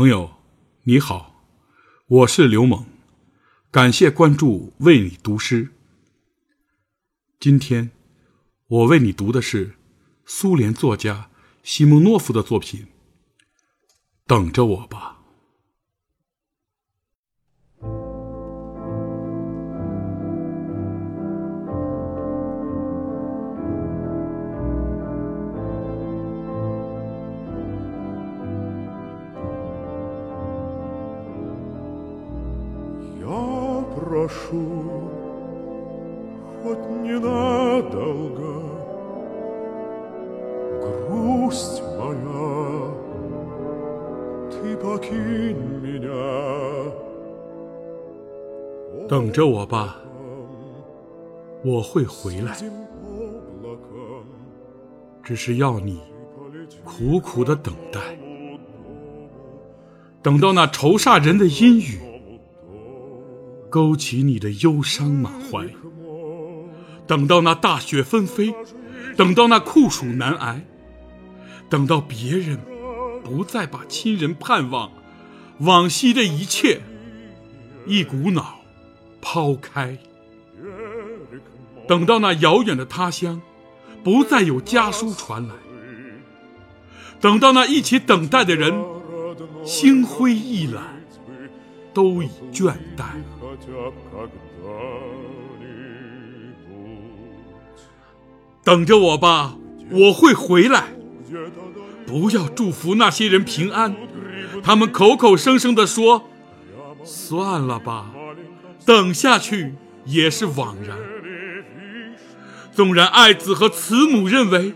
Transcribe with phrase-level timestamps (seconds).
[0.00, 0.30] 朋友，
[0.84, 1.44] 你好，
[2.06, 2.86] 我是刘猛，
[3.70, 5.74] 感谢关注，为你读诗。
[7.38, 7.90] 今天
[8.66, 9.74] 我为你读的是
[10.24, 11.28] 苏联作家
[11.62, 12.80] 西蒙诺夫的作品
[14.26, 15.18] 《等着我吧》。
[33.95, 34.51] прошу,
[36.61, 38.61] хоть ненадолго,
[40.81, 42.91] грусть моя,
[44.51, 46.91] ты покинь меня.
[49.07, 49.97] 等着我吧，
[51.63, 52.57] 我会回来，
[55.21, 56.01] 只是要你
[56.83, 57.99] 苦苦的等待，
[60.23, 61.99] 等到那愁煞人的阴雨。
[63.70, 65.68] 勾起你的忧伤满怀，
[67.06, 68.52] 等到那大雪纷飞，
[69.16, 70.64] 等到那酷暑难挨，
[71.68, 72.58] 等到别人
[73.22, 74.90] 不再把亲人盼望，
[75.60, 76.80] 往昔的一切
[77.86, 78.60] 一股脑
[79.22, 79.98] 抛开，
[81.86, 83.40] 等到那遥远的他乡
[84.02, 85.54] 不再有家书传来，
[87.20, 88.74] 等到那一起等待的人
[89.64, 91.04] 心灰意懒，
[91.94, 93.04] 都已倦怠。
[98.62, 99.56] 等着我吧，
[99.90, 100.92] 我会回来。
[102.06, 103.96] 不要祝福那些人平安，
[104.62, 106.28] 他们口口声声的说
[107.04, 108.12] ：“算了吧，
[108.84, 110.96] 等下去也是枉然。”
[112.72, 114.74] 纵然爱子和慈母认为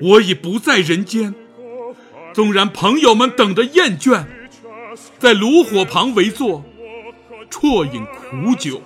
[0.00, 1.34] 我已不在人间，
[2.32, 4.24] 纵然朋友们等得厌倦，
[5.18, 6.64] 在炉火旁围坐。
[7.52, 8.80] 啜饮苦酒，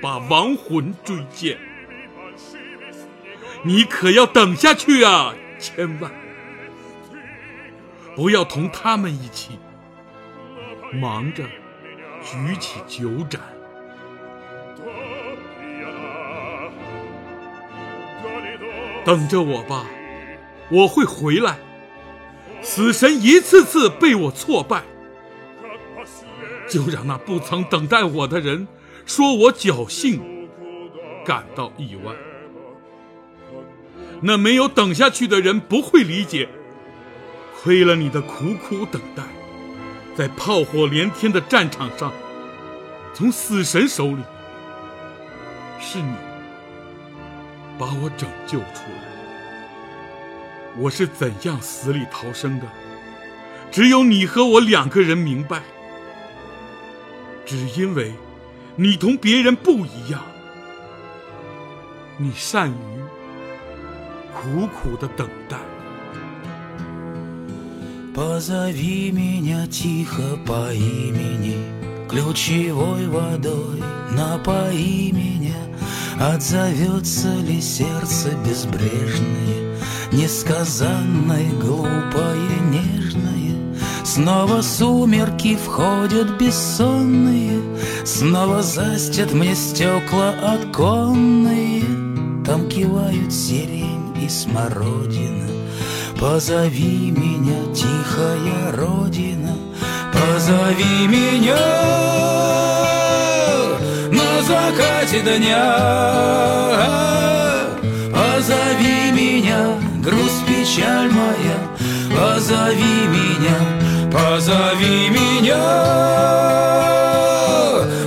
[0.00, 1.58] 把亡魂追见。
[3.64, 5.34] 你可要等下去啊！
[5.58, 6.12] 千万
[8.14, 9.58] 不要同他们一起
[10.92, 11.42] 忙着
[12.22, 13.40] 举起酒盏。
[19.04, 19.86] 等着我吧，
[20.70, 21.58] 我会回来。
[22.60, 24.84] 死神一次次被我挫败。
[26.68, 28.68] 就让那不曾等待我的人
[29.06, 30.48] 说我侥幸，
[31.24, 32.12] 感到意外。
[34.20, 36.48] 那没有等下去的人不会理解，
[37.62, 39.22] 亏了你的苦苦等待，
[40.14, 42.12] 在炮火连天的战场上，
[43.14, 44.22] 从死神手里，
[45.80, 46.14] 是你
[47.78, 49.08] 把我拯救出来。
[50.76, 52.66] 我是怎样死里逃生的，
[53.70, 55.62] 只有你和我两个人明白。
[57.47, 58.13] 只因为
[58.75, 60.21] 你同别人不一样，
[62.17, 62.73] 你善于
[64.33, 65.57] 苦苦的等待。
[68.15, 71.57] Позови меня тихо по имени,
[72.07, 73.81] ключевой водой
[74.15, 75.55] напои меня.
[76.19, 79.75] Отзовется ли сердце безбрежное,
[80.11, 83.46] несказанное, глупое, нежное?
[84.14, 87.60] Снова сумерки входят бессонные,
[88.06, 91.82] Снова застят мне стекла оконные,
[92.42, 95.50] Там кивают сирень и смородина.
[96.18, 99.54] Позови меня, тихая родина,
[100.10, 101.58] Позови меня
[104.10, 105.76] на закате дня.
[108.14, 111.58] Позови меня, грусть, печаль моя,
[112.16, 115.56] Позови меня, Позови меня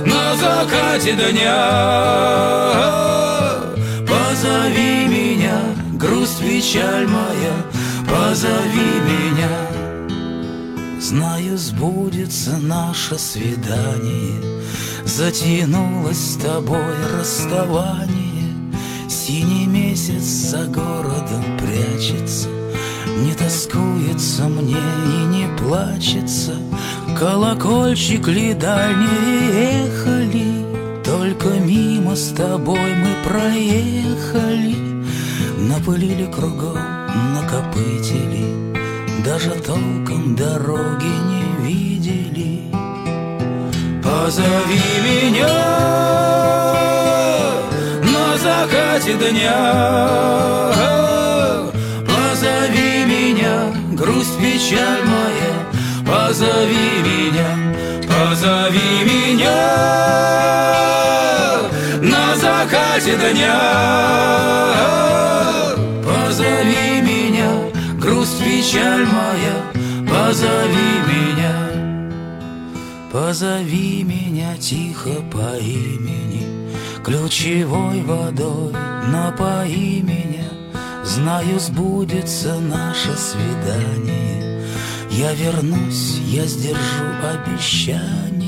[0.04, 1.62] на закате дня.
[4.08, 5.60] Позови меня,
[5.92, 7.54] грусть, печаль моя
[8.08, 11.00] Позови меня.
[11.00, 14.62] Знаю, сбудется наше свидание
[15.04, 18.52] Затянулось с тобой расставание.
[19.08, 22.48] Синий месяц за городом прячется
[23.18, 26.56] не тоскуется мне и не плачется
[27.18, 31.02] Колокольчик ли дальние ехали.
[31.04, 34.76] Только мимо с тобой мы проехали
[35.58, 36.78] Напылили кругом,
[37.34, 38.74] накопытили
[39.24, 42.62] Даже толком дороги не видели.
[44.02, 45.48] Позови меня
[48.02, 51.01] на закате дня
[54.72, 55.52] грусть, печаль моя,
[56.06, 57.50] позови меня,
[58.08, 59.60] позови меня
[62.00, 63.60] на закате дня.
[66.04, 67.50] Позови меня,
[67.98, 69.54] грусть, печаль моя,
[70.08, 71.56] позови меня.
[73.12, 76.46] Позови меня тихо по имени,
[77.04, 78.72] Ключевой водой
[79.08, 80.48] напои меня,
[81.04, 84.61] Знаю, сбудется наше свидание.
[85.14, 88.41] Я вернусь, я сдержу обещание.